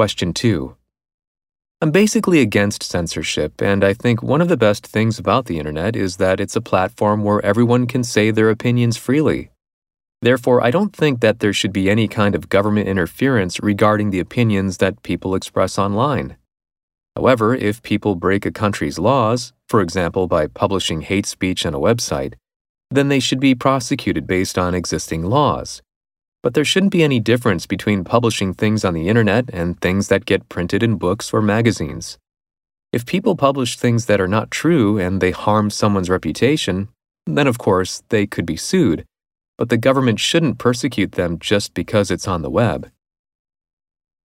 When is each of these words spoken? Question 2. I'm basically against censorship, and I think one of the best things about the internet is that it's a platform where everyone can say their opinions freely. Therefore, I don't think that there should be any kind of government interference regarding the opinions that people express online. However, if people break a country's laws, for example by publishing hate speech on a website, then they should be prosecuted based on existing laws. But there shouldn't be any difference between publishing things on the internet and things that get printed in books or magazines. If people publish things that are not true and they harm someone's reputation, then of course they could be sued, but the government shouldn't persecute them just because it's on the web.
Question 0.00 0.32
2. 0.32 0.74
I'm 1.82 1.90
basically 1.90 2.40
against 2.40 2.82
censorship, 2.82 3.60
and 3.60 3.84
I 3.84 3.92
think 3.92 4.22
one 4.22 4.40
of 4.40 4.48
the 4.48 4.56
best 4.56 4.86
things 4.86 5.18
about 5.18 5.44
the 5.44 5.58
internet 5.58 5.94
is 5.94 6.16
that 6.16 6.40
it's 6.40 6.56
a 6.56 6.62
platform 6.62 7.22
where 7.22 7.44
everyone 7.44 7.86
can 7.86 8.02
say 8.02 8.30
their 8.30 8.48
opinions 8.48 8.96
freely. 8.96 9.50
Therefore, 10.22 10.64
I 10.64 10.70
don't 10.70 10.96
think 10.96 11.20
that 11.20 11.40
there 11.40 11.52
should 11.52 11.74
be 11.74 11.90
any 11.90 12.08
kind 12.08 12.34
of 12.34 12.48
government 12.48 12.88
interference 12.88 13.60
regarding 13.60 14.08
the 14.08 14.20
opinions 14.20 14.78
that 14.78 15.02
people 15.02 15.34
express 15.34 15.78
online. 15.78 16.38
However, 17.14 17.54
if 17.54 17.82
people 17.82 18.14
break 18.14 18.46
a 18.46 18.50
country's 18.50 18.98
laws, 18.98 19.52
for 19.68 19.82
example 19.82 20.26
by 20.26 20.46
publishing 20.46 21.02
hate 21.02 21.26
speech 21.26 21.66
on 21.66 21.74
a 21.74 21.78
website, 21.78 22.36
then 22.90 23.08
they 23.08 23.20
should 23.20 23.38
be 23.38 23.54
prosecuted 23.54 24.26
based 24.26 24.56
on 24.56 24.74
existing 24.74 25.24
laws. 25.26 25.82
But 26.42 26.54
there 26.54 26.64
shouldn't 26.64 26.92
be 26.92 27.02
any 27.02 27.20
difference 27.20 27.66
between 27.66 28.04
publishing 28.04 28.54
things 28.54 28.84
on 28.84 28.94
the 28.94 29.08
internet 29.08 29.50
and 29.52 29.78
things 29.80 30.08
that 30.08 30.24
get 30.24 30.48
printed 30.48 30.82
in 30.82 30.96
books 30.96 31.32
or 31.32 31.42
magazines. 31.42 32.18
If 32.92 33.06
people 33.06 33.36
publish 33.36 33.76
things 33.76 34.06
that 34.06 34.20
are 34.20 34.28
not 34.28 34.50
true 34.50 34.98
and 34.98 35.20
they 35.20 35.30
harm 35.30 35.70
someone's 35.70 36.10
reputation, 36.10 36.88
then 37.26 37.46
of 37.46 37.58
course 37.58 38.02
they 38.08 38.26
could 38.26 38.46
be 38.46 38.56
sued, 38.56 39.04
but 39.58 39.68
the 39.68 39.76
government 39.76 40.18
shouldn't 40.18 40.58
persecute 40.58 41.12
them 41.12 41.38
just 41.38 41.74
because 41.74 42.10
it's 42.10 42.26
on 42.26 42.42
the 42.42 42.50
web. 42.50 42.90